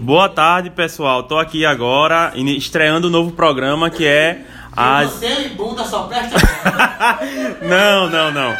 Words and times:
Boa 0.00 0.30
tarde, 0.30 0.70
pessoal. 0.70 1.24
Tô 1.24 1.38
aqui 1.38 1.66
agora 1.66 2.32
estreando 2.34 3.08
um 3.08 3.10
novo 3.10 3.32
programa 3.32 3.90
que 3.90 4.06
é 4.06 4.46
as. 4.74 5.10
Você 5.10 5.42
e 5.42 5.48
bunda 5.50 5.84
só 5.84 6.04
presta. 6.04 6.38
não, 7.60 8.08
não, 8.08 8.32
não. 8.32 8.56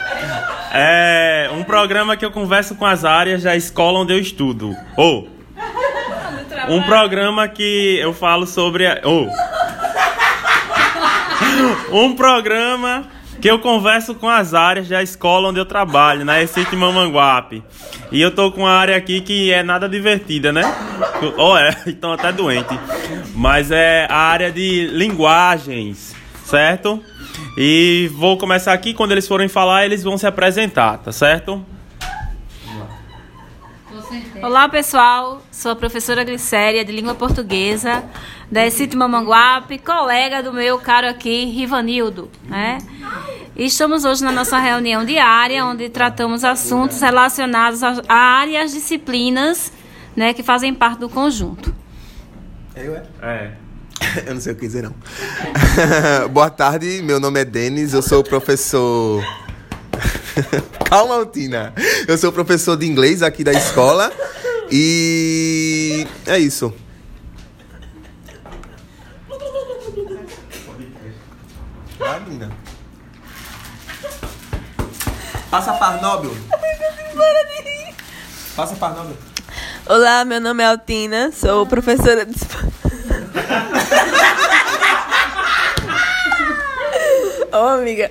É 0.70 1.50
um 1.54 1.64
programa 1.64 2.14
que 2.14 2.26
eu 2.26 2.30
converso 2.30 2.74
com 2.74 2.84
as 2.84 3.06
áreas 3.06 3.44
da 3.44 3.56
escola 3.56 4.00
onde 4.00 4.12
eu 4.12 4.18
estudo. 4.18 4.76
Ou 4.98 5.30
um 6.68 6.82
programa 6.82 7.48
que 7.48 7.98
eu 7.98 8.12
falo 8.12 8.46
sobre. 8.46 8.84
Ou 9.02 9.26
um 12.04 12.14
programa 12.14 13.08
que 13.40 13.50
eu 13.50 13.58
converso 13.58 14.14
com 14.14 14.28
as 14.28 14.52
áreas 14.52 14.86
da 14.88 15.02
escola 15.02 15.48
onde 15.48 15.58
eu 15.58 15.64
trabalho, 15.64 16.24
na 16.24 16.34
Recife 16.34 16.76
Mamanguape. 16.76 17.64
E 18.12 18.20
eu 18.20 18.30
tô 18.30 18.52
com 18.52 18.62
uma 18.62 18.72
área 18.72 18.96
aqui 18.96 19.20
que 19.22 19.50
é 19.50 19.62
nada 19.62 19.88
divertida, 19.88 20.52
né? 20.52 20.62
Ou 21.38 21.56
é, 21.56 21.74
então 21.88 22.12
até 22.12 22.30
doente. 22.30 22.78
Mas 23.34 23.70
é 23.70 24.06
a 24.10 24.18
área 24.18 24.52
de 24.52 24.88
linguagens, 24.88 26.14
certo? 26.44 27.02
E 27.56 28.10
vou 28.14 28.36
começar 28.36 28.74
aqui, 28.74 28.92
quando 28.92 29.12
eles 29.12 29.26
forem 29.26 29.48
falar, 29.48 29.86
eles 29.86 30.04
vão 30.04 30.18
se 30.18 30.26
apresentar, 30.26 30.98
tá 30.98 31.10
certo? 31.10 31.64
Olá 34.42 34.68
pessoal, 34.68 35.42
sou 35.52 35.72
a 35.72 35.76
professora 35.76 36.24
Glicéria 36.24 36.84
de 36.84 36.92
língua 36.92 37.14
portuguesa 37.14 38.02
da 38.50 38.66
Excite 38.66 38.96
Mamanguape, 38.96 39.78
colega 39.78 40.42
do 40.42 40.52
meu 40.52 40.78
caro 40.78 41.08
aqui, 41.08 41.44
Rivanildo, 41.44 42.30
né? 42.44 42.78
E 43.54 43.66
estamos 43.66 44.04
hoje 44.04 44.24
na 44.24 44.32
nossa 44.32 44.58
reunião 44.58 45.04
diária, 45.04 45.64
onde 45.64 45.88
tratamos 45.88 46.42
assuntos 46.44 47.00
relacionados 47.00 47.82
a 47.82 48.02
a 48.08 48.16
área 48.16 48.52
e 48.52 48.56
às 48.56 48.72
disciplinas 48.72 49.72
né, 50.16 50.34
que 50.34 50.42
fazem 50.42 50.74
parte 50.74 50.98
do 50.98 51.08
conjunto. 51.08 51.74
Eu, 52.74 52.96
é? 52.96 53.04
É. 53.22 53.52
Eu 54.26 54.34
não 54.34 54.40
sei 54.40 54.52
o 54.52 54.56
que 54.56 54.66
dizer, 54.66 54.82
não. 54.82 54.94
Boa 56.30 56.50
tarde, 56.50 57.02
meu 57.02 57.20
nome 57.20 57.40
é 57.40 57.44
Denis, 57.44 57.92
eu 57.92 58.02
sou 58.02 58.24
professor. 58.24 59.22
Calma, 60.88 61.16
Altina. 61.16 61.72
Eu 62.08 62.16
sou 62.18 62.32
professor 62.32 62.76
de 62.76 62.86
inglês 62.86 63.22
aqui 63.22 63.44
da 63.44 63.52
escola. 63.52 64.10
E 64.70 66.06
é 66.26 66.38
isso. 66.38 66.72
Vai, 71.98 72.20
menina. 72.20 72.50
Passa 75.50 75.72
para 75.74 75.94
Arnóbio. 75.96 76.30
Passa 78.56 78.74
para 78.76 78.88
Arnóbio. 78.94 79.16
Olá, 79.86 80.24
meu 80.24 80.40
nome 80.40 80.62
é 80.62 80.66
Altina, 80.66 81.32
sou 81.32 81.66
professora 81.66 82.24
de 82.24 82.36
espanhol. 82.36 82.70
Ô, 87.52 87.56
amiga. 87.80 88.10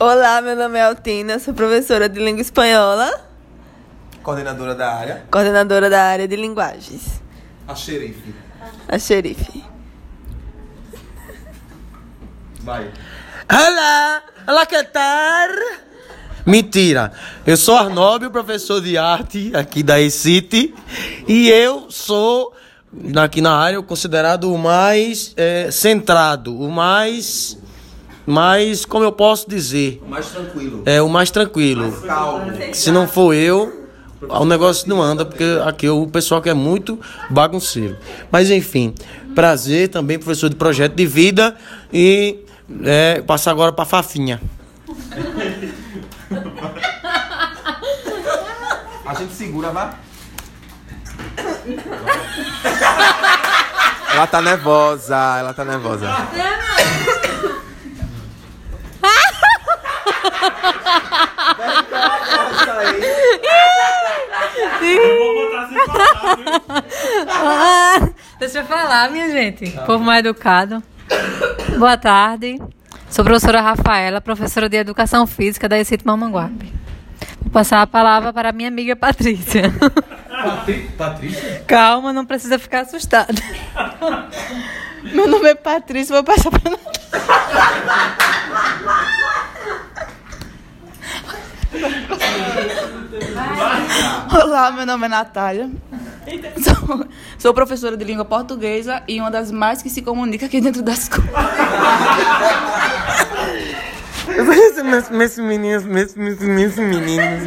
Olá, 0.00 0.40
meu 0.40 0.56
nome 0.56 0.78
é 0.78 0.82
Altina, 0.82 1.38
sou 1.38 1.54
professora 1.54 2.08
de 2.08 2.18
língua 2.18 2.40
espanhola, 2.40 3.28
Coordenadora 4.22 4.74
da 4.74 4.92
área. 4.94 5.24
coordenadora 5.30 5.88
da 5.88 6.02
área 6.02 6.26
de 6.28 6.36
linguagens, 6.36 7.22
A 7.68 7.74
xerife. 7.74 8.34
a 8.88 8.98
xerife. 8.98 9.64
Vai. 12.60 12.90
Olá! 13.50 14.22
Olá, 14.46 14.66
que 14.66 14.82
tal? 14.84 15.48
Mentira! 16.46 17.12
Eu 17.46 17.56
sou 17.56 17.76
Arnóbio, 17.76 18.30
professor 18.30 18.80
de 18.80 18.96
arte 18.96 19.52
aqui 19.54 19.82
da 19.82 20.00
E-City. 20.00 20.74
E 21.28 21.50
eu 21.50 21.86
sou, 21.90 22.52
aqui 23.16 23.40
na 23.40 23.54
área, 23.54 23.80
considerado 23.82 24.52
o 24.52 24.58
mais 24.58 25.34
eh, 25.36 25.68
centrado, 25.70 26.58
o 26.58 26.70
mais. 26.70 27.58
Mais, 28.26 28.84
como 28.84 29.02
eu 29.02 29.10
posso 29.10 29.48
dizer? 29.48 30.00
Mais 30.08 30.28
tranquilo. 30.28 30.82
É 30.86 31.02
o 31.02 31.08
mais 31.08 31.30
tranquilo. 31.30 31.90
Calmo. 32.02 32.52
Se 32.72 32.92
não 32.92 33.08
for 33.08 33.34
eu, 33.34 33.88
o 34.28 34.44
negócio 34.44 34.88
não 34.88 35.02
anda, 35.02 35.24
porque 35.24 35.44
aqui 35.64 35.88
o 35.88 36.06
pessoal 36.06 36.40
que 36.40 36.48
é 36.48 36.54
muito 36.54 37.00
bagunceiro. 37.28 37.96
Mas 38.30 38.50
enfim, 38.50 38.94
prazer 39.34 39.88
também, 39.88 40.16
professor 40.16 40.48
de 40.48 40.54
projeto 40.54 40.94
de 40.94 41.06
vida. 41.06 41.56
E 41.92 42.44
é, 42.84 43.20
passar 43.22 43.50
agora 43.50 43.72
pra 43.72 43.84
Fafinha. 43.84 44.40
A 49.10 49.14
gente 49.14 49.32
segura, 49.32 49.72
vá. 49.72 49.94
Ela 54.14 54.26
tá 54.28 54.40
nervosa, 54.40 55.16
ela 55.36 55.52
tá 55.52 55.64
nervosa. 55.64 56.06
Deixa 68.38 68.60
eu 68.60 68.64
falar, 68.64 69.10
minha 69.10 69.28
gente. 69.28 69.72
Povo 69.86 70.04
mais 70.04 70.20
educado. 70.20 70.80
Boa 71.76 71.96
tarde. 71.96 72.62
Sou 73.10 73.24
professora 73.24 73.60
Rafaela, 73.60 74.20
professora 74.20 74.68
de 74.68 74.76
Educação 74.76 75.26
Física 75.26 75.68
da 75.68 75.76
Excite 75.80 76.06
Mamanguape. 76.06 76.79
Vou 77.50 77.54
passar 77.54 77.82
a 77.82 77.86
palavra 77.86 78.32
para 78.32 78.50
a 78.50 78.52
minha 78.52 78.68
amiga 78.68 78.94
Patrícia. 78.94 79.74
Patrícia? 80.96 81.64
Calma, 81.66 82.12
não 82.12 82.24
precisa 82.24 82.60
ficar 82.60 82.82
assustada. 82.82 83.34
Meu 85.12 85.26
nome 85.26 85.48
é 85.48 85.54
Patrícia, 85.56 86.14
vou 86.14 86.22
passar 86.22 86.48
pra 86.52 86.78
Olá, 94.32 94.70
meu 94.70 94.86
nome 94.86 95.06
é 95.06 95.08
Natália. 95.08 95.68
Sou, 96.62 97.08
sou 97.36 97.52
professora 97.52 97.96
de 97.96 98.04
língua 98.04 98.24
portuguesa 98.24 99.02
e 99.08 99.20
uma 99.20 99.28
das 99.30 99.50
mais 99.50 99.82
que 99.82 99.90
se 99.90 100.02
comunica 100.02 100.46
aqui 100.46 100.60
dentro 100.60 100.82
da 100.82 100.92
escola. 100.92 101.26
Meus 105.10 105.36
meninos, 105.38 105.84
meus 105.84 106.14
meus 106.14 106.76
meninos. 106.76 107.42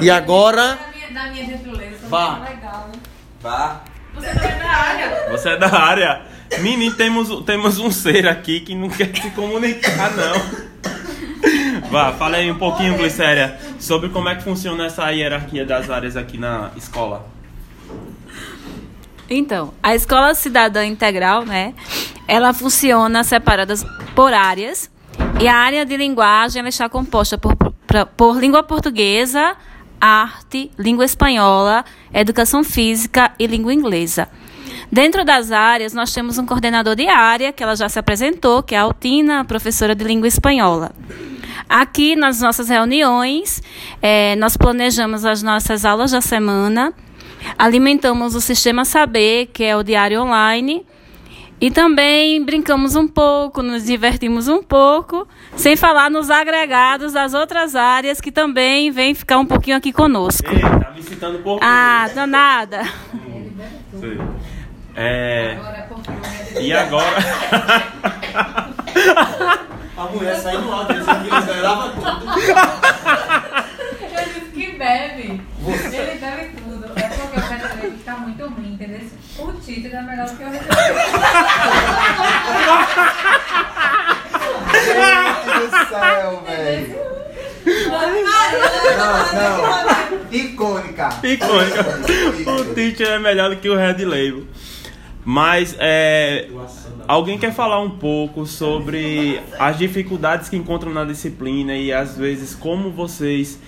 E 0.00 0.10
agora. 0.10 0.78
Da 1.12 1.26
minha 1.26 1.44
gentileza, 1.44 2.06
Vá. 2.08 2.38
legal. 2.38 2.90
Vá. 3.40 3.80
Você 5.30 5.48
é 5.48 5.56
da 5.56 5.72
área. 5.72 6.22
Menino, 6.60 6.94
temos, 6.94 7.44
temos 7.44 7.78
um 7.78 7.90
ser 7.90 8.26
aqui 8.28 8.60
que 8.60 8.74
não 8.74 8.88
quer 8.88 9.14
se 9.14 9.30
comunicar, 9.30 10.12
não. 10.16 10.70
Vá, 11.90 12.12
fala 12.12 12.36
aí 12.36 12.50
um 12.50 12.58
pouquinho, 12.58 12.96
Glicéria, 12.96 13.58
sobre 13.78 14.08
como 14.10 14.28
é 14.28 14.34
que 14.36 14.42
funciona 14.42 14.86
essa 14.86 15.10
hierarquia 15.10 15.64
das 15.64 15.90
áreas 15.90 16.16
aqui 16.16 16.38
na 16.38 16.70
escola. 16.76 17.26
Então, 19.28 19.72
a 19.80 19.94
Escola 19.94 20.34
Cidadã 20.34 20.84
Integral, 20.84 21.44
né? 21.44 21.72
Ela 22.30 22.52
funciona 22.52 23.24
separadas 23.24 23.84
por 24.14 24.32
áreas. 24.32 24.88
E 25.40 25.48
a 25.48 25.56
área 25.56 25.84
de 25.84 25.96
linguagem 25.96 26.64
está 26.68 26.88
composta 26.88 27.36
por, 27.36 27.56
pra- 27.86 28.06
por 28.06 28.38
língua 28.38 28.62
portuguesa, 28.62 29.56
arte, 30.00 30.70
língua 30.78 31.04
espanhola, 31.04 31.84
educação 32.14 32.62
física 32.62 33.32
e 33.36 33.46
língua 33.48 33.74
inglesa. 33.74 34.28
Dentro 34.92 35.24
das 35.24 35.50
áreas, 35.50 35.92
nós 35.92 36.12
temos 36.12 36.38
um 36.38 36.46
coordenador 36.46 36.94
de 36.94 37.08
área, 37.08 37.52
que 37.52 37.62
ela 37.64 37.74
já 37.74 37.88
se 37.88 37.98
apresentou, 37.98 38.62
que 38.62 38.74
é 38.74 38.78
a 38.78 38.82
Altina, 38.82 39.44
professora 39.44 39.94
de 39.94 40.04
língua 40.04 40.28
espanhola. 40.28 40.92
Aqui, 41.68 42.14
nas 42.16 42.40
nossas 42.40 42.68
reuniões, 42.68 43.62
eh, 44.00 44.36
nós 44.36 44.56
planejamos 44.56 45.24
as 45.24 45.42
nossas 45.42 45.84
aulas 45.84 46.10
da 46.12 46.20
semana, 46.20 46.92
alimentamos 47.58 48.34
o 48.34 48.40
Sistema 48.40 48.84
Saber, 48.84 49.46
que 49.52 49.64
é 49.64 49.76
o 49.76 49.82
diário 49.82 50.22
online, 50.22 50.84
e 51.60 51.70
também 51.70 52.42
brincamos 52.44 52.96
um 52.96 53.06
pouco, 53.06 53.62
nos 53.62 53.84
divertimos 53.84 54.48
um 54.48 54.62
pouco, 54.62 55.28
sem 55.56 55.76
falar 55.76 56.10
nos 56.10 56.30
agregados 56.30 57.12
das 57.12 57.34
outras 57.34 57.76
áreas 57.76 58.20
que 58.20 58.32
também 58.32 58.90
vêm 58.90 59.14
ficar 59.14 59.38
um 59.38 59.46
pouquinho 59.46 59.76
aqui 59.76 59.92
conosco. 59.92 60.48
Ei, 60.50 60.60
tá 60.60 60.90
me 60.94 61.02
citando 61.02 61.38
por 61.40 61.58
Ah, 61.62 62.08
danada. 62.14 62.82
Sei. 63.98 64.18
É. 64.96 65.56
E 66.58 66.72
agora? 66.72 67.16
A 69.96 70.04
mulher 70.06 70.34
saiu 70.36 70.62
do 70.62 70.70
lado, 70.70 70.94
disse 70.94 71.06
que 71.14 71.24
liberava 71.52 71.90
tudo. 71.90 72.30
Ele 74.02 74.24
disse 74.34 74.50
que 74.52 74.66
bebe. 74.78 75.40
Ele 75.66 76.18
bebe 76.18 76.56
tudo. 76.56 76.69
Está 78.00 78.16
muito 78.16 78.42
ruim, 78.46 78.72
entendeu? 78.72 79.00
O 79.38 79.52
título 79.52 79.94
é 79.94 80.02
melhor 80.02 80.26
do 80.26 80.36
que 80.36 80.42
o 80.42 80.50
recebido. 80.50 80.74
Meu 84.86 85.34
Deus 85.44 85.70
do 85.70 85.88
céu, 85.90 86.42
velho. 86.46 86.98
Não, 88.96 89.12
não. 89.34 90.32
Icônica. 90.32 91.08
Icônica. 91.22 92.50
O 92.50 92.74
teacher 92.74 93.06
é 93.06 93.18
melhor 93.18 93.50
do 93.50 93.56
que 93.56 93.68
o 93.68 93.76
Red 93.76 94.02
Label. 94.02 94.46
Mas 95.22 95.76
é, 95.78 96.48
alguém 97.06 97.38
quer 97.38 97.52
falar 97.52 97.82
um 97.82 97.90
pouco 97.90 98.46
sobre 98.46 99.42
as 99.58 99.76
dificuldades 99.76 100.48
que 100.48 100.56
encontram 100.56 100.90
na 100.90 101.04
disciplina 101.04 101.76
e 101.76 101.92
às 101.92 102.16
vezes 102.16 102.54
como 102.54 102.90
vocês 102.90 103.58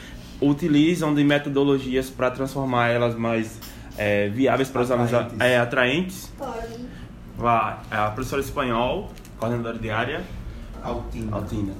utilizam 0.40 1.14
de 1.14 1.22
metodologias 1.22 2.08
para 2.08 2.30
transformar 2.30 2.88
elas 2.88 3.14
mais 3.14 3.60
é, 3.98 4.28
viáveis 4.28 4.68
para 4.68 4.82
os 4.82 4.90
alunos 4.90 5.12
Atraentes. 5.12 5.40
é, 5.40 5.58
atraentes? 5.58 6.32
Vai, 7.36 7.76
é 7.90 7.96
a 7.96 8.10
professora 8.10 8.40
espanhol, 8.42 9.10
coordenadora 9.38 9.78
de 9.78 9.90
área, 9.90 10.22
Altina. 10.82 11.36
Altina. 11.36 11.72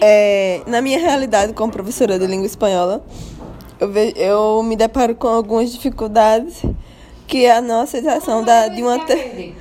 É, 0.00 0.62
na 0.66 0.80
minha 0.80 0.98
realidade 0.98 1.52
como 1.52 1.72
professora 1.72 2.18
de 2.18 2.26
língua 2.26 2.46
espanhola, 2.46 3.02
eu, 3.80 3.90
ve- 3.90 4.14
eu 4.16 4.62
me 4.62 4.76
deparo 4.76 5.14
com 5.14 5.28
algumas 5.28 5.72
dificuldades 5.72 6.62
que 7.26 7.44
é 7.44 7.56
a 7.56 7.60
não 7.60 7.80
aceitação 7.82 8.42
da, 8.44 8.68
de, 8.68 8.82
uma 8.82 8.98
te- 9.04 9.54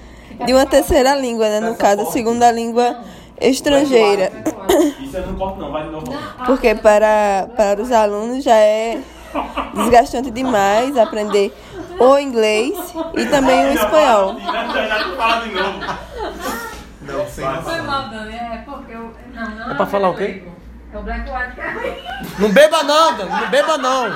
de 0.45 0.53
uma 0.53 0.65
terceira 0.65 1.15
língua, 1.15 1.49
né? 1.49 1.59
no 1.59 1.75
caso, 1.75 2.01
a 2.01 2.05
segunda 2.05 2.51
língua 2.51 3.03
estrangeira. 3.41 4.31
Isso 5.01 5.17
eu 5.17 5.27
não 5.27 5.35
corto 5.35 5.59
não, 5.59 5.71
vai 5.71 5.83
de 5.85 5.89
novo. 5.91 6.05
Porque 6.45 6.75
para, 6.75 7.49
para 7.55 7.81
os 7.81 7.91
alunos 7.91 8.43
já 8.43 8.55
é 8.55 8.99
desgastante 9.73 10.31
demais 10.31 10.97
aprender 10.97 11.53
o 11.99 12.17
inglês 12.17 12.73
e 13.15 13.25
também 13.25 13.65
o 13.67 13.73
espanhol. 13.73 14.39
Fala 15.17 15.41
de 15.41 15.49
novo. 15.53 15.79
Não, 17.01 17.27
sem 17.27 17.45
Foi 17.63 17.81
mal, 17.81 18.09
Dani. 18.09 18.35
É 18.35 18.63
porque 18.65 18.93
eu. 18.93 19.13
Não, 19.33 19.49
não. 19.49 19.71
É 19.71 19.73
pra 19.75 19.85
falar 19.85 20.09
o 20.09 20.15
quê? 20.15 20.43
É 20.93 20.97
o 20.97 21.01
Black 21.01 21.29
White 21.29 21.55
que 21.55 21.61
é. 21.61 22.03
Não 22.39 22.51
beba 22.51 22.83
não, 22.83 23.17
Dani, 23.17 23.29
não 23.29 23.49
beba 23.49 23.77
não. 23.77 24.09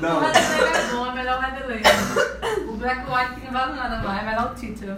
Não. 0.00 0.20
Mas 0.20 0.36
é 0.36 0.92
bom, 0.92 1.06
é 1.06 1.12
melhor 1.12 1.40
Red 1.40 1.60
Label. 1.60 2.68
O 2.68 2.72
Black 2.76 3.00
White 3.10 3.40
que 3.40 3.46
não 3.46 3.60
vale 3.60 3.74
nada 3.74 3.96
mais, 3.98 4.22
é 4.22 4.24
melhor 4.26 4.52
o 4.52 4.54
título. 4.54 4.96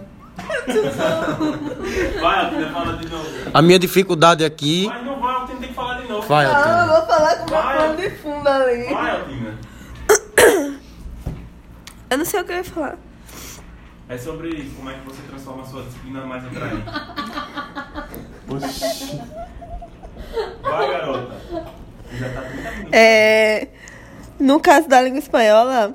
Vai, 2.21 2.45
Altina, 2.45 2.71
fala 2.73 2.97
de 2.97 3.09
novo. 3.09 3.29
A 3.53 3.63
minha 3.63 3.79
dificuldade 3.79 4.45
aqui. 4.45 4.91
Vai, 6.29 6.45
Altina. 6.45 6.87
vou 6.87 7.07
falar 7.07 7.37
com 7.37 7.51
meu 7.51 7.63
pano 7.63 7.97
de 7.97 8.11
fundo 8.11 8.47
ali. 8.47 8.85
Vai, 8.93 9.11
Altina. 9.13 9.59
Eu 12.11 12.19
não 12.19 12.25
sei 12.25 12.41
o 12.41 12.45
que 12.45 12.53
eu 12.53 12.57
ia 12.57 12.65
falar. 12.65 12.99
É 14.09 14.17
sobre 14.17 14.71
como 14.77 14.89
é 14.89 14.95
que 14.95 15.05
você 15.07 15.21
transforma 15.29 15.63
a 15.63 15.67
sua 15.67 15.83
disciplina 15.83 16.25
mais 16.25 16.45
atraente. 16.45 16.85
Vai, 20.63 20.91
garota. 20.91 21.35
Já 22.13 22.29
tá 22.31 22.41
30 22.41 22.71
minutos. 22.71 22.93
É, 22.93 23.69
no 24.39 24.61
caso 24.61 24.89
da 24.89 25.03
língua 25.03 25.19
espanhola, 25.19 25.95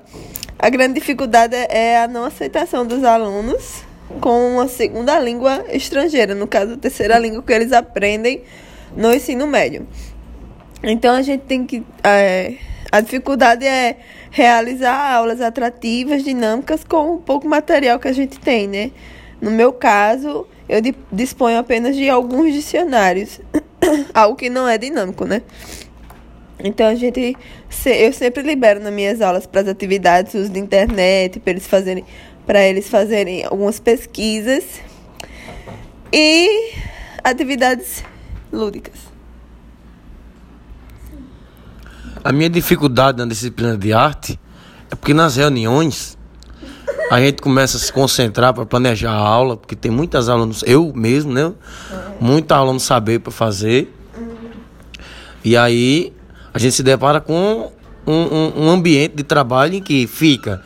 a 0.59 0.69
grande 0.69 0.93
dificuldade 0.95 1.55
é 1.55 2.03
a 2.03 2.07
não 2.07 2.25
aceitação 2.25 2.85
dos 2.85 3.03
alunos 3.03 3.83
com 4.21 4.55
uma 4.55 4.67
segunda 4.67 5.19
língua 5.19 5.65
estrangeira, 5.69 6.35
no 6.35 6.47
caso, 6.47 6.73
a 6.73 6.77
terceira 6.77 7.17
língua 7.17 7.41
que 7.41 7.51
eles 7.51 7.71
aprendem 7.71 8.43
no 8.95 9.11
ensino 9.11 9.47
médio. 9.47 9.87
Então, 10.83 11.15
a 11.15 11.21
gente 11.21 11.41
tem 11.41 11.65
que. 11.65 11.83
é, 12.03 12.55
a 12.91 13.01
dificuldade 13.01 13.65
é 13.65 13.97
realizar 14.29 15.13
aulas 15.13 15.41
atrativas, 15.41 16.23
dinâmicas, 16.23 16.83
com 16.83 17.15
o 17.15 17.17
pouco 17.17 17.47
material 17.47 17.99
que 17.99 18.07
a 18.07 18.13
gente 18.13 18.39
tem, 18.39 18.67
né? 18.67 18.91
No 19.41 19.49
meu 19.49 19.71
caso, 19.73 20.47
eu 20.67 20.81
di- 20.81 20.95
disponho 21.11 21.57
apenas 21.57 21.95
de 21.95 22.09
alguns 22.09 22.53
dicionários, 22.53 23.39
algo 24.13 24.35
que 24.35 24.49
não 24.49 24.67
é 24.67 24.77
dinâmico, 24.77 25.25
né? 25.25 25.41
Então 26.59 26.87
a 26.87 26.95
gente, 26.95 27.35
eu 27.85 28.13
sempre 28.13 28.41
libero 28.41 28.79
nas 28.79 28.93
minhas 28.93 29.21
aulas 29.21 29.45
para 29.45 29.61
as 29.61 29.67
atividades, 29.67 30.33
uso 30.33 30.49
de 30.49 30.59
internet, 30.59 31.39
para 31.39 31.51
eles 31.51 31.67
fazerem, 31.67 32.05
para 32.45 32.63
eles 32.63 32.87
fazerem 32.89 33.43
algumas 33.43 33.79
pesquisas 33.79 34.63
e 36.11 36.73
atividades 37.23 38.03
lúdicas. 38.51 39.12
A 42.23 42.31
minha 42.31 42.49
dificuldade 42.49 43.17
na 43.17 43.25
disciplina 43.25 43.77
de 43.77 43.91
arte 43.93 44.39
é 44.89 44.95
porque 44.95 45.13
nas 45.13 45.35
reuniões 45.35 46.17
a 47.11 47.19
gente 47.19 47.41
começa 47.41 47.77
a 47.77 47.79
se 47.79 47.91
concentrar 47.91 48.53
para 48.53 48.65
planejar 48.65 49.11
a 49.11 49.17
aula, 49.17 49.57
porque 49.57 49.75
tem 49.75 49.91
muitas 49.91 50.29
aulas, 50.29 50.63
eu 50.65 50.91
mesmo, 50.95 51.31
né? 51.33 51.51
Muita 52.19 52.55
aula 52.55 52.71
no 52.73 52.79
saber 52.79 53.19
para 53.19 53.31
fazer. 53.31 53.93
E 55.43 55.57
aí 55.57 56.13
a 56.53 56.59
gente 56.59 56.73
se 56.75 56.83
depara 56.83 57.19
com 57.19 57.71
um, 58.07 58.11
um- 58.13 58.53
um 58.65 58.69
ambiente 58.69 59.15
de 59.15 59.23
trabalho 59.23 59.75
em 59.75 59.81
que 59.81 60.07
fica 60.07 60.61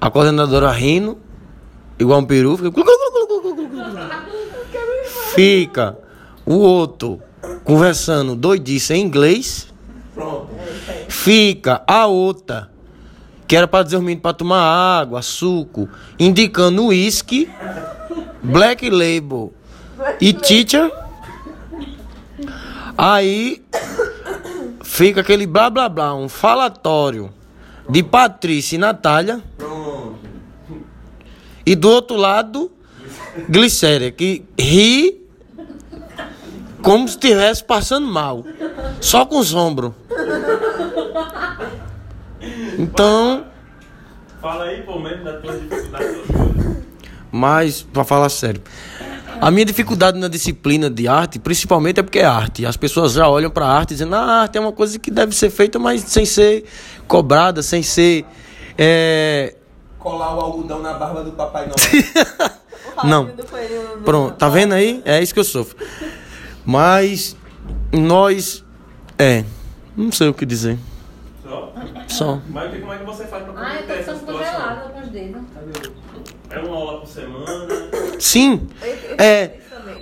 a 0.00 0.10
coordenadora 0.10 0.70
rindo, 0.70 1.18
igual 1.98 2.20
um 2.20 2.24
peru, 2.24 2.56
fica. 2.56 2.70
Fica 5.34 5.98
o 6.46 6.54
outro 6.54 7.20
conversando 7.64 8.34
doidice 8.34 8.94
em 8.94 9.02
inglês. 9.04 9.68
Fica 11.14 11.82
a 11.86 12.06
outra, 12.06 12.70
que 13.46 13.56
era 13.56 13.66
para 13.66 13.84
dizer 13.84 13.96
os 13.96 14.02
meninos 14.02 14.20
para 14.20 14.34
tomar 14.34 14.60
água, 14.60 15.22
suco, 15.22 15.88
indicando 16.18 16.86
uísque, 16.86 17.48
black 18.42 18.90
label 18.90 19.50
e 20.20 20.34
teacher. 20.34 20.92
Aí 22.98 23.64
fica 24.82 25.22
aquele 25.22 25.46
blá 25.46 25.70
blá 25.70 25.88
blá, 25.88 26.14
um 26.14 26.28
falatório 26.28 27.32
de 27.88 28.02
Patrícia 28.02 28.74
e 28.74 28.78
Natália. 28.78 29.42
E 31.64 31.74
do 31.74 31.88
outro 31.88 32.16
lado, 32.16 32.70
Glicéria, 33.48 34.10
que 34.10 34.44
ri 34.58 35.22
como 36.82 37.08
se 37.08 37.14
estivesse 37.14 37.64
passando 37.64 38.06
mal. 38.06 38.44
Só 39.00 39.24
com 39.24 39.38
os 39.38 39.54
ombros. 39.54 39.92
Então, 42.78 43.44
Fala 44.40 44.64
aí, 44.64 44.82
pô, 44.82 44.98
mesmo 44.98 45.24
da 45.24 45.38
tua 45.38 45.52
dificuldade. 45.58 46.06
mas, 47.32 47.82
pra 47.82 48.04
falar 48.04 48.28
sério, 48.28 48.60
a 49.40 49.50
minha 49.50 49.64
dificuldade 49.64 50.18
na 50.18 50.28
disciplina 50.28 50.90
de 50.90 51.08
arte, 51.08 51.38
principalmente 51.38 51.98
é 52.00 52.02
porque 52.02 52.18
é 52.18 52.24
arte. 52.24 52.64
As 52.66 52.76
pessoas 52.76 53.12
já 53.14 53.28
olham 53.28 53.50
pra 53.50 53.66
arte 53.66 53.90
dizendo, 53.90 54.14
ah, 54.14 54.20
a 54.20 54.40
arte 54.42 54.58
é 54.58 54.60
uma 54.60 54.72
coisa 54.72 54.98
que 54.98 55.10
deve 55.10 55.34
ser 55.34 55.50
feita, 55.50 55.78
mas 55.78 56.02
sem 56.02 56.24
ser 56.26 56.64
cobrada, 57.08 57.62
sem 57.62 57.82
ser. 57.82 58.24
é, 58.76 59.54
Colar 59.98 60.36
o 60.36 60.40
algodão 60.40 60.80
na 60.82 60.92
barba 60.94 61.24
do 61.24 61.32
Papai 61.32 61.66
Noel. 61.66 62.50
Não. 63.04 63.30
Pronto, 64.04 64.36
tá 64.36 64.48
vendo 64.48 64.72
aí? 64.74 65.00
É 65.04 65.22
isso 65.22 65.32
que 65.32 65.40
eu 65.40 65.44
sofro. 65.44 65.76
Mas 66.64 67.34
nós. 67.90 68.62
É. 69.18 69.44
Não 69.96 70.12
sei 70.12 70.28
o 70.28 70.34
que 70.34 70.44
dizer. 70.44 70.78
Só? 71.44 71.72
Só. 72.08 72.38
Mas 72.48 72.80
como 72.80 72.92
é 72.92 72.98
que 72.98 73.04
você 73.04 73.26
faz 73.26 73.44
pra 73.44 73.52
Ai, 73.56 73.76
eu 73.78 73.82
converter 73.82 73.86
tô 73.86 73.92
essa 74.10 74.14
ficando 74.20 74.38
situação? 74.38 74.60
congelada 74.60 74.88
com 74.90 75.00
os 75.00 75.08
dedos. 75.08 75.42
É 76.50 76.58
uma 76.58 76.76
aula 76.76 77.00
por 77.00 77.08
semana. 77.08 77.66
Sim. 78.18 78.66
É. 79.18 79.50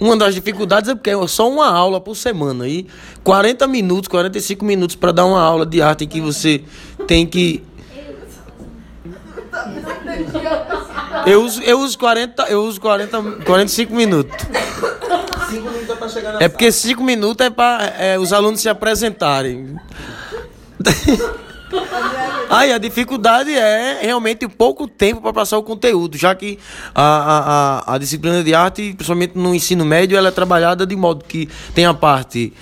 Uma 0.01 0.17
das 0.17 0.35
dificuldades 0.35 0.89
é 0.89 0.95
porque 0.95 1.11
é 1.11 1.27
só 1.27 1.49
uma 1.51 1.69
aula 1.69 2.01
por 2.01 2.15
semana. 2.17 2.67
E 2.69 2.87
40 3.25 3.67
minutos, 3.67 4.09
45 4.09 4.65
minutos 4.65 4.95
para 4.97 5.13
dar 5.13 5.25
uma 5.25 5.41
aula 5.41 5.67
de 5.67 5.83
arte 5.83 6.05
em 6.05 6.09
que 6.09 6.21
você 6.21 6.63
tem 7.07 7.27
que. 7.27 7.63
Eu 11.27 11.43
uso, 11.43 11.63
eu 11.63 11.81
uso 11.81 11.99
40, 11.99 12.45
eu 12.45 12.65
uso 12.65 12.81
40, 12.81 13.23
45 13.45 13.95
minutos. 13.95 14.35
Cinco 15.51 15.71
minutos 15.71 15.99
pra 15.99 16.09
chegar 16.09 16.33
na 16.33 16.43
É 16.43 16.49
porque 16.49 16.73
5 16.73 17.03
minutos 17.03 17.47
é 17.47 17.51
para 17.51 18.19
os 18.21 18.33
alunos 18.33 18.61
se 18.61 18.69
apresentarem. 18.69 19.77
Aí 22.51 22.71
a 22.71 22.77
dificuldade 22.77 23.51
é 23.51 24.01
realmente 24.03 24.47
pouco 24.47 24.87
tempo 24.87 25.23
para 25.23 25.33
passar 25.33 25.57
o 25.57 25.62
conteúdo, 25.62 26.19
já 26.19 26.35
que 26.35 26.59
a, 26.95 27.83
a, 27.87 27.95
a, 27.95 27.99
disciplina 27.99 28.45
de 28.45 28.55
arte, 28.55 28.93
principalmente 28.93 29.39
no 29.39 29.55
ensino 29.55 29.85
médio, 29.85 30.19
ela 30.19 30.29
é 30.29 30.31
trabalhada 30.31 30.87
de 30.87 30.95
modo 30.95 31.25
que 31.25 31.49
tem 31.75 31.87
a 31.87 31.95
parte 31.95 32.53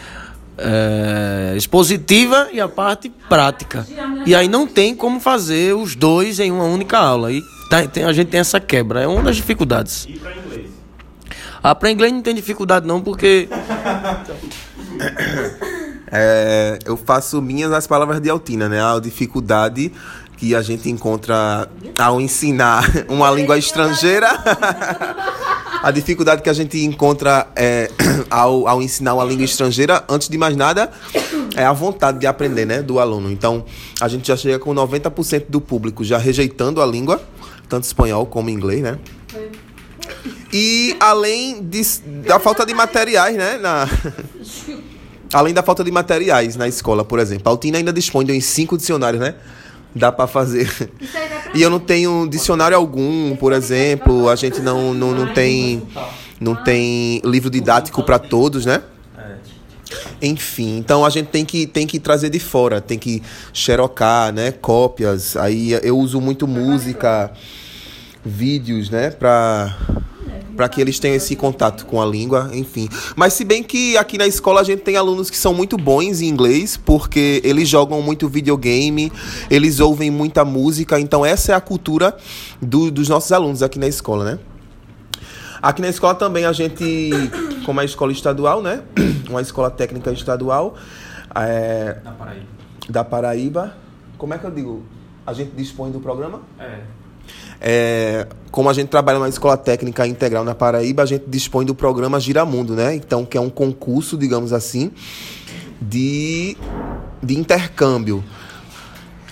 é, 0.56 1.54
expositiva 1.56 2.48
e 2.52 2.60
a 2.60 2.68
parte 2.68 3.10
prática. 3.28 3.84
E 4.24 4.34
aí 4.34 4.46
não 4.46 4.64
tem 4.66 4.94
como 4.94 5.18
fazer 5.18 5.74
os 5.74 5.96
dois 5.96 6.38
em 6.38 6.52
uma 6.52 6.64
única 6.64 6.98
aula. 6.98 7.32
E 7.32 7.42
tá- 7.68 7.86
tem- 7.88 8.04
a 8.04 8.12
gente 8.12 8.28
tem 8.28 8.38
essa 8.40 8.60
quebra, 8.60 9.02
é 9.02 9.08
uma 9.08 9.22
das 9.22 9.36
dificuldades. 9.36 10.06
E 10.08 10.12
pra 10.18 10.30
inglês? 10.36 10.70
Ah, 11.62 11.74
para 11.74 11.90
inglês 11.90 12.12
não 12.12 12.22
tem 12.22 12.34
dificuldade 12.34 12.86
não, 12.86 13.00
porque 13.00 13.48
É, 16.12 16.78
eu 16.84 16.96
faço 16.96 17.40
minhas 17.40 17.72
as 17.72 17.86
palavras 17.86 18.20
de 18.20 18.28
Altina, 18.28 18.68
né? 18.68 18.82
A 18.82 18.98
dificuldade 18.98 19.92
que 20.36 20.54
a 20.54 20.62
gente 20.62 20.88
encontra 20.88 21.68
ao 21.98 22.20
ensinar 22.20 22.84
uma 23.08 23.30
língua 23.30 23.58
estrangeira 23.58 24.28
A 25.82 25.90
dificuldade 25.90 26.42
que 26.42 26.50
a 26.50 26.52
gente 26.52 26.78
encontra 26.84 27.46
é, 27.56 27.90
ao, 28.30 28.68
ao 28.68 28.82
ensinar 28.82 29.14
uma 29.14 29.24
língua 29.24 29.44
estrangeira, 29.44 30.04
antes 30.08 30.28
de 30.28 30.36
mais 30.36 30.54
nada, 30.54 30.90
é 31.56 31.64
a 31.64 31.72
vontade 31.72 32.18
de 32.18 32.26
aprender, 32.26 32.66
né, 32.66 32.82
do 32.82 32.98
aluno. 32.98 33.30
Então, 33.30 33.64
a 33.98 34.06
gente 34.06 34.28
já 34.28 34.36
chega 34.36 34.58
com 34.58 34.74
90% 34.74 35.46
do 35.48 35.58
público 35.58 36.04
já 36.04 36.18
rejeitando 36.18 36.82
a 36.82 36.86
língua, 36.86 37.22
tanto 37.66 37.84
espanhol 37.84 38.26
como 38.26 38.50
inglês, 38.50 38.82
né? 38.82 38.98
E 40.52 40.94
além 41.00 41.62
de, 41.62 41.82
da 42.26 42.38
falta 42.38 42.66
de 42.66 42.74
materiais, 42.74 43.36
né, 43.36 43.56
na 43.56 43.88
Além 45.32 45.54
da 45.54 45.62
falta 45.62 45.84
de 45.84 45.90
materiais 45.90 46.56
na 46.56 46.66
escola, 46.66 47.04
por 47.04 47.18
exemplo. 47.18 47.44
A 47.46 47.50
Altina 47.50 47.78
ainda 47.78 47.92
dispõe 47.92 48.24
de 48.24 48.32
uns 48.32 48.44
cinco 48.44 48.76
dicionários, 48.76 49.20
né? 49.20 49.34
Dá 49.94 50.10
pra 50.10 50.26
fazer. 50.26 50.70
E 51.52 51.60
eu 51.60 51.68
não 51.68 51.80
tenho 51.80 52.28
dicionário 52.30 52.76
algum, 52.76 53.34
por 53.34 53.52
exemplo. 53.52 54.28
A 54.28 54.36
gente 54.36 54.60
não, 54.60 54.94
não, 54.94 55.10
não 55.10 55.34
tem 55.34 55.82
não 56.40 56.54
tem 56.54 57.20
livro 57.24 57.50
didático 57.50 58.02
para 58.02 58.18
todos, 58.18 58.64
né? 58.64 58.82
Enfim, 60.22 60.78
então 60.78 61.04
a 61.04 61.10
gente 61.10 61.26
tem 61.28 61.44
que, 61.44 61.66
tem 61.66 61.86
que 61.86 61.98
trazer 61.98 62.30
de 62.30 62.38
fora, 62.38 62.80
tem 62.80 62.98
que 62.98 63.22
xerocar, 63.52 64.32
né? 64.32 64.52
Cópias. 64.52 65.36
Aí 65.36 65.72
eu 65.82 65.98
uso 65.98 66.20
muito 66.20 66.46
música, 66.46 67.32
vídeos, 68.24 68.90
né? 68.90 69.10
Pra, 69.10 69.76
para 70.60 70.68
que 70.68 70.78
eles 70.78 70.98
tenham 70.98 71.16
esse 71.16 71.34
contato 71.34 71.86
com 71.86 72.02
a 72.02 72.04
língua, 72.04 72.50
enfim. 72.52 72.86
Mas 73.16 73.32
se 73.32 73.46
bem 73.46 73.62
que 73.62 73.96
aqui 73.96 74.18
na 74.18 74.26
escola 74.26 74.60
a 74.60 74.62
gente 74.62 74.80
tem 74.82 74.94
alunos 74.94 75.30
que 75.30 75.36
são 75.38 75.54
muito 75.54 75.78
bons 75.78 76.20
em 76.20 76.26
inglês, 76.28 76.76
porque 76.76 77.40
eles 77.42 77.66
jogam 77.66 78.02
muito 78.02 78.28
videogame, 78.28 79.10
eles 79.50 79.80
ouvem 79.80 80.10
muita 80.10 80.44
música, 80.44 81.00
então 81.00 81.24
essa 81.24 81.52
é 81.52 81.54
a 81.54 81.62
cultura 81.62 82.14
do, 82.60 82.90
dos 82.90 83.08
nossos 83.08 83.32
alunos 83.32 83.62
aqui 83.62 83.78
na 83.78 83.86
escola, 83.86 84.32
né? 84.32 84.38
Aqui 85.62 85.80
na 85.80 85.88
escola 85.88 86.14
também 86.14 86.44
a 86.44 86.52
gente, 86.52 87.10
como 87.64 87.80
é 87.80 87.82
a 87.82 87.86
escola 87.86 88.12
estadual, 88.12 88.60
né? 88.60 88.82
Uma 89.30 89.40
escola 89.40 89.70
técnica 89.70 90.12
estadual 90.12 90.76
é, 91.34 92.00
Da 92.04 92.10
Paraíba. 92.10 92.46
da 92.86 93.02
Paraíba. 93.02 93.76
Como 94.18 94.34
é 94.34 94.38
que 94.38 94.44
eu 94.44 94.50
digo? 94.50 94.82
A 95.26 95.32
gente 95.32 95.52
dispõe 95.56 95.90
do 95.90 96.00
programa? 96.00 96.42
É. 96.58 96.99
É, 97.60 98.26
como 98.50 98.70
a 98.70 98.72
gente 98.72 98.88
trabalha 98.88 99.18
numa 99.18 99.28
escola 99.28 99.56
técnica 99.56 100.06
integral 100.06 100.44
na 100.44 100.54
Paraíba, 100.54 101.02
a 101.02 101.06
gente 101.06 101.24
dispõe 101.28 101.66
do 101.66 101.74
programa 101.74 102.18
Giramundo, 102.18 102.74
né? 102.74 102.94
Então, 102.94 103.24
que 103.24 103.36
é 103.36 103.40
um 103.40 103.50
concurso, 103.50 104.16
digamos 104.16 104.52
assim, 104.52 104.90
de, 105.80 106.56
de 107.22 107.38
intercâmbio. 107.38 108.24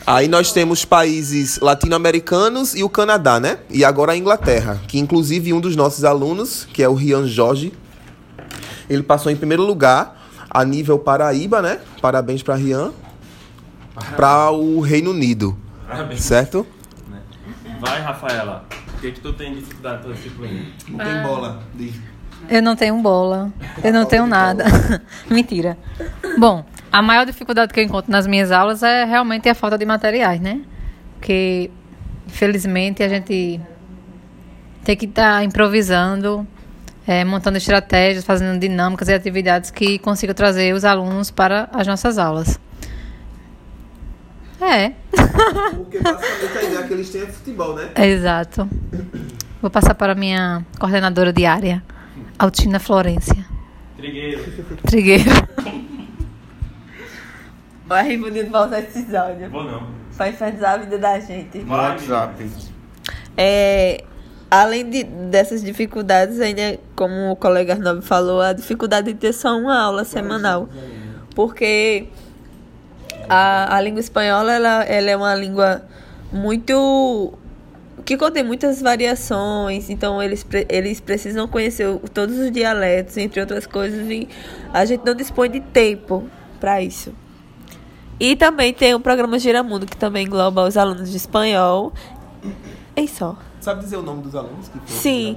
Aí 0.06 0.26
nós 0.26 0.52
temos 0.52 0.84
países 0.84 1.58
latino-americanos 1.60 2.74
e 2.74 2.82
o 2.82 2.88
Canadá, 2.88 3.38
né? 3.38 3.58
E 3.68 3.84
agora 3.84 4.12
a 4.12 4.16
Inglaterra, 4.16 4.80
que 4.88 4.98
inclusive 4.98 5.52
um 5.52 5.60
dos 5.60 5.76
nossos 5.76 6.04
alunos, 6.04 6.66
que 6.72 6.82
é 6.82 6.88
o 6.88 6.94
Rian 6.94 7.26
Jorge, 7.26 7.72
ele 8.88 9.02
passou 9.02 9.30
em 9.30 9.36
primeiro 9.36 9.64
lugar 9.64 10.18
a 10.48 10.64
nível 10.64 10.98
Paraíba, 10.98 11.60
né? 11.60 11.80
Parabéns 12.00 12.42
para 12.42 12.54
Rian. 12.54 12.92
Para 14.16 14.50
o 14.50 14.80
Reino 14.80 15.10
Unido, 15.10 15.58
Parabéns. 15.86 16.22
certo? 16.22 16.66
Vai, 17.80 18.00
Rafaela. 18.00 18.64
O 18.94 19.00
que, 19.00 19.12
que 19.12 19.20
tu 19.20 19.32
tem 19.32 19.54
dificuldade 19.54 20.02
com 20.02 20.10
essa 20.10 20.20
disciplina? 20.20 20.66
Não 20.88 20.98
tem 20.98 21.22
bola. 21.22 21.62
Eu 22.50 22.62
não 22.62 22.76
tenho 22.76 22.96
bola. 23.00 23.52
Eu 23.82 23.92
não 23.92 24.04
tenho 24.04 24.26
nada. 24.26 24.64
Mentira. 25.30 25.78
Bom, 26.38 26.64
a 26.90 27.02
maior 27.02 27.24
dificuldade 27.24 27.72
que 27.72 27.80
eu 27.80 27.84
encontro 27.84 28.10
nas 28.10 28.26
minhas 28.26 28.50
aulas 28.50 28.82
é 28.82 29.04
realmente 29.04 29.48
a 29.48 29.54
falta 29.54 29.78
de 29.78 29.84
materiais, 29.84 30.40
né? 30.40 30.62
Porque, 31.14 31.70
infelizmente, 32.26 33.02
a 33.02 33.08
gente 33.08 33.60
tem 34.84 34.96
que 34.96 35.04
estar 35.04 35.44
improvisando, 35.44 36.46
eh, 37.06 37.24
montando 37.24 37.58
estratégias, 37.58 38.24
fazendo 38.24 38.58
dinâmicas 38.58 39.08
e 39.08 39.14
atividades 39.14 39.70
que 39.70 39.98
consigam 39.98 40.34
trazer 40.34 40.74
os 40.74 40.84
alunos 40.84 41.30
para 41.30 41.68
as 41.72 41.86
nossas 41.86 42.18
aulas. 42.18 42.58
É, 44.60 44.90
Porque 45.76 46.00
basicamente 46.00 46.58
a 46.58 46.62
ideia 46.62 46.82
que 46.86 46.92
eles 46.92 47.10
têm 47.10 47.22
é 47.22 47.26
futebol, 47.26 47.74
né? 47.74 47.90
exato. 47.96 48.68
Vou 49.62 49.70
passar 49.70 49.94
para 49.94 50.12
a 50.12 50.16
minha 50.16 50.64
coordenadora 50.78 51.32
diária, 51.32 51.82
Altina 52.38 52.78
Florência. 52.80 53.44
Trigueiro. 53.96 54.44
Trigueiro. 54.86 55.30
Vai 57.86 58.16
bonito 58.16 58.50
pra 58.50 58.66
usar 58.66 58.80
esse 58.80 59.16
áudio. 59.16 59.50
Vou 59.50 59.64
não. 59.64 59.82
Pra 60.16 60.28
infernizar 60.28 60.74
a 60.74 60.76
vida 60.78 60.98
da 60.98 61.18
gente. 61.20 61.60
Vai, 61.60 61.96
É, 63.36 64.04
além 64.50 64.90
de, 64.90 65.04
dessas 65.04 65.62
dificuldades, 65.62 66.40
ainda, 66.40 66.78
como 66.94 67.30
o 67.30 67.36
colega 67.36 67.74
Arnob 67.74 68.02
falou, 68.02 68.40
a 68.40 68.52
dificuldade 68.52 69.12
de 69.12 69.18
ter 69.18 69.32
só 69.32 69.56
uma 69.56 69.80
aula 69.80 70.04
semanal. 70.04 70.68
Porque 71.34 72.08
a, 73.28 73.76
a 73.76 73.80
língua 73.80 74.00
espanhola 74.00 74.52
ela, 74.52 74.84
ela 74.84 75.10
é 75.10 75.16
uma 75.16 75.34
língua 75.34 75.82
muito. 76.32 77.32
que 78.04 78.16
contém 78.16 78.42
muitas 78.42 78.80
variações, 78.80 79.90
então 79.90 80.22
eles, 80.22 80.46
eles 80.68 81.00
precisam 81.00 81.46
conhecer 81.46 81.86
todos 82.12 82.38
os 82.38 82.50
dialetos, 82.50 83.16
entre 83.16 83.40
outras 83.40 83.66
coisas, 83.66 84.08
e 84.08 84.28
a 84.72 84.84
gente 84.84 85.04
não 85.04 85.14
dispõe 85.14 85.50
de 85.50 85.60
tempo 85.60 86.28
para 86.58 86.82
isso. 86.82 87.12
E 88.20 88.34
também 88.34 88.72
tem 88.74 88.94
o 88.94 89.00
programa 89.00 89.38
Giramundo, 89.38 89.86
que 89.86 89.96
também 89.96 90.26
engloba 90.26 90.66
os 90.66 90.76
alunos 90.76 91.10
de 91.10 91.16
espanhol. 91.16 91.92
É 92.96 93.06
só. 93.06 93.36
Sabe 93.60 93.82
dizer 93.84 93.96
o 93.96 94.02
nome 94.02 94.22
dos 94.22 94.34
alunos 94.34 94.68
que 94.68 94.78
foram? 94.78 94.86
Sim. 94.86 95.36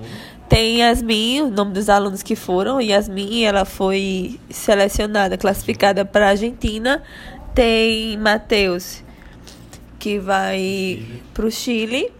Tem 0.49 0.79
Yasmin, 0.79 1.41
o 1.41 1.49
nome 1.49 1.73
dos 1.73 1.89
alunos 1.89 2.23
que 2.23 2.35
foram. 2.35 2.81
Yasmin, 2.81 3.43
ela 3.43 3.65
foi 3.65 4.39
selecionada, 4.49 5.37
classificada 5.37 6.03
para 6.03 6.25
a 6.25 6.29
Argentina. 6.29 7.03
Tem 7.53 8.17
Matheus, 8.17 9.03
que 9.99 10.19
vai 10.19 11.03
para 11.33 11.45
o 11.45 11.51
Chile. 11.51 12.11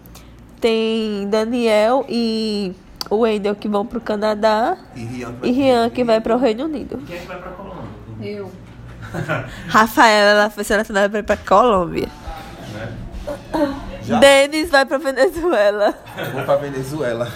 Tem 0.59 1.27
Daniel 1.29 2.05
e 2.07 2.73
o 3.09 3.17
Wendel, 3.17 3.55
que 3.55 3.67
vão 3.67 3.85
para 3.85 3.97
o 3.97 4.01
Canadá. 4.01 4.77
E 4.95 5.03
Rian 5.03 5.35
E 5.43 5.51
Rian, 5.51 5.89
que 5.89 6.03
vai 6.03 6.21
para 6.21 6.35
o 6.35 6.39
Reino 6.39 6.65
Unido. 6.65 7.01
Quem 7.07 7.17
é 7.17 7.19
que 7.19 7.27
vai 7.27 7.39
pra 7.39 7.51
Colômbia? 7.51 7.81
Eu. 8.21 8.51
Rafaela, 9.67 10.29
ela 10.31 10.49
foi 10.49 10.63
selecionada 10.63 11.09
para 11.09 11.19
ir 11.19 11.23
para 11.23 11.37
Colômbia. 11.37 12.07
Já? 14.03 14.19
Denis 14.19 14.69
vai 14.69 14.85
para 14.85 14.97
Venezuela. 14.97 15.93
Eu 16.17 16.31
vou 16.31 16.43
pra 16.43 16.55
Venezuela. 16.57 17.31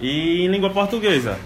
E 0.00 0.44
em 0.44 0.48
língua 0.48 0.70
portuguesa? 0.70 1.38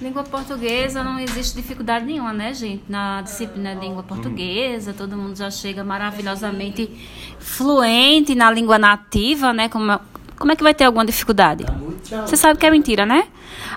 Língua 0.00 0.24
portuguesa 0.24 1.04
não 1.04 1.18
existe 1.18 1.54
dificuldade 1.54 2.06
nenhuma, 2.06 2.32
né, 2.32 2.54
gente? 2.54 2.82
Na 2.88 3.20
disciplina 3.20 3.74
de 3.74 3.82
língua 3.82 4.02
portuguesa, 4.02 4.94
todo 4.94 5.14
mundo 5.14 5.36
já 5.36 5.50
chega 5.50 5.84
maravilhosamente 5.84 6.90
fluente 7.38 8.34
na 8.34 8.50
língua 8.50 8.78
nativa, 8.78 9.52
né? 9.52 9.68
Como, 9.68 10.00
como 10.38 10.52
é 10.52 10.56
que 10.56 10.62
vai 10.62 10.72
ter 10.72 10.84
alguma 10.84 11.04
dificuldade? 11.04 11.66
Você 12.26 12.34
sabe 12.34 12.58
que 12.58 12.64
é 12.64 12.70
mentira, 12.70 13.04
né? 13.04 13.24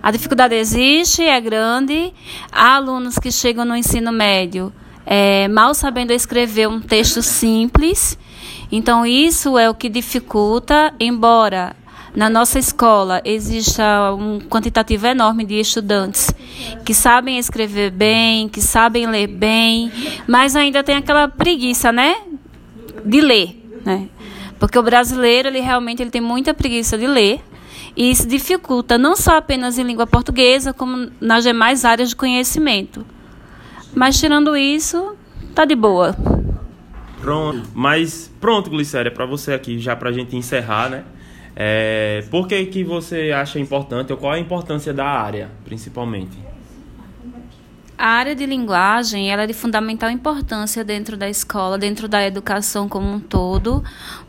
A 0.01 0.11
dificuldade 0.11 0.55
existe, 0.55 1.23
é 1.23 1.41
grande. 1.41 2.13
Há 2.49 2.75
alunos 2.75 3.19
que 3.19 3.29
chegam 3.29 3.65
no 3.65 3.75
ensino 3.75 4.11
médio 4.11 4.71
é, 5.05 5.47
mal 5.49 5.73
sabendo 5.73 6.11
escrever 6.11 6.67
um 6.67 6.79
texto 6.79 7.21
simples. 7.21 8.17
Então, 8.71 9.05
isso 9.05 9.57
é 9.57 9.69
o 9.69 9.75
que 9.75 9.89
dificulta, 9.89 10.93
embora 10.99 11.75
na 12.15 12.29
nossa 12.29 12.59
escola 12.59 13.21
exista 13.25 14.13
um 14.13 14.39
quantitativo 14.39 15.07
enorme 15.07 15.43
de 15.43 15.59
estudantes 15.59 16.29
que 16.85 16.93
sabem 16.93 17.39
escrever 17.39 17.91
bem, 17.91 18.47
que 18.47 18.61
sabem 18.61 19.07
ler 19.07 19.27
bem, 19.27 19.91
mas 20.27 20.55
ainda 20.55 20.83
tem 20.83 20.95
aquela 20.95 21.27
preguiça, 21.27 21.91
né? 21.91 22.15
De 23.03 23.19
ler, 23.19 23.55
né? 23.83 24.07
Porque 24.59 24.77
o 24.77 24.83
brasileiro, 24.83 25.47
ele 25.47 25.59
realmente 25.59 26.01
ele 26.01 26.11
tem 26.11 26.21
muita 26.21 26.53
preguiça 26.53 26.97
de 26.97 27.07
ler. 27.07 27.41
E 27.95 28.09
isso 28.09 28.27
dificulta 28.27 28.97
não 28.97 29.15
só 29.15 29.37
apenas 29.37 29.77
em 29.77 29.83
língua 29.83 30.07
portuguesa, 30.07 30.73
como 30.73 31.11
nas 31.19 31.43
demais 31.43 31.83
áreas 31.83 32.09
de 32.09 32.15
conhecimento. 32.15 33.05
Mas 33.93 34.17
tirando 34.19 34.55
isso, 34.55 35.15
tá 35.53 35.65
de 35.65 35.75
boa. 35.75 36.15
Pronto. 37.21 37.69
Mas 37.73 38.31
pronto, 38.39 38.69
Glicéria, 38.69 39.11
pra 39.11 39.25
você 39.25 39.53
aqui, 39.53 39.77
já 39.79 39.95
pra 39.95 40.11
gente 40.11 40.35
encerrar, 40.35 40.89
né? 40.89 41.03
É, 41.55 42.23
por 42.31 42.47
que, 42.47 42.65
que 42.65 42.83
você 42.83 43.31
acha 43.31 43.59
importante, 43.59 44.11
ou 44.11 44.17
qual 44.17 44.33
é 44.33 44.37
a 44.37 44.39
importância 44.39 44.93
da 44.93 45.05
área, 45.05 45.51
principalmente? 45.63 46.37
A 47.95 48.07
área 48.07 48.35
de 48.35 48.45
linguagem 48.45 49.31
ela 49.31 49.43
é 49.43 49.47
de 49.47 49.53
fundamental 49.53 50.09
importância 50.09 50.83
dentro 50.83 51.15
da 51.15 51.29
escola, 51.29 51.77
dentro 51.77 52.07
da 52.07 52.25
educação 52.25 52.89
como 52.89 53.07
um 53.07 53.19
todo, 53.19 53.83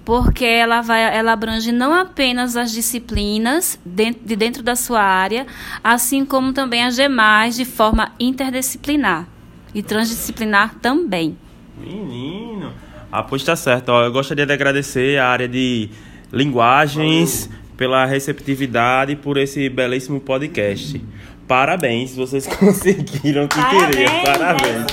porque 0.04 0.44
ela, 0.44 0.82
vai, 0.82 1.02
ela 1.16 1.32
abrange 1.32 1.72
não 1.72 1.92
apenas 1.92 2.56
as 2.56 2.70
disciplinas 2.70 3.78
dentro, 3.84 4.20
de 4.24 4.36
dentro 4.36 4.62
da 4.62 4.76
sua 4.76 5.02
área, 5.02 5.46
assim 5.82 6.26
como 6.26 6.52
também 6.52 6.84
as 6.84 6.94
demais 6.94 7.56
de 7.56 7.64
forma 7.64 8.12
interdisciplinar 8.20 9.26
e 9.74 9.82
transdisciplinar 9.82 10.74
também. 10.76 11.36
Menino. 11.76 12.72
Ah, 13.10 13.22
pois 13.22 13.42
tá 13.42 13.56
certo. 13.56 13.88
Ó, 13.88 14.04
eu 14.04 14.12
gostaria 14.12 14.46
de 14.46 14.52
agradecer 14.52 15.18
a 15.18 15.26
área 15.26 15.48
de 15.48 15.88
linguagens 16.34 17.48
pela 17.76 18.04
receptividade 18.04 19.12
e 19.12 19.16
por 19.16 19.36
esse 19.36 19.68
belíssimo 19.68 20.20
podcast. 20.20 21.00
Parabéns, 21.46 22.16
vocês 22.16 22.46
conseguiram 22.56 23.44
o 23.44 23.48
que 23.48 23.56
queriam. 23.56 24.22
Parabéns. 24.24 24.86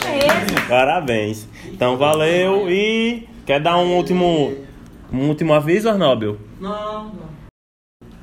Parabéns. 0.67 1.47
Então 1.65 1.97
valeu 1.97 2.69
e 2.69 3.27
quer 3.45 3.59
dar 3.59 3.77
um 3.77 3.95
último 3.95 4.55
um 5.11 5.27
último 5.27 5.53
aviso, 5.53 5.89
Arnóbio? 5.89 6.39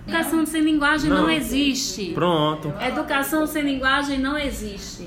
Educação 0.07 0.47
sem 0.47 0.63
linguagem 0.63 1.11
não 1.11 1.31
existe. 1.31 2.13
Pronto. 2.15 2.73
Educação 2.81 3.47
sem 3.47 3.63
linguagem 3.63 4.19
não 4.19 4.39
existe. 4.39 5.07